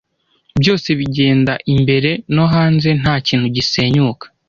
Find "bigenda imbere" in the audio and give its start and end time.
0.99-2.09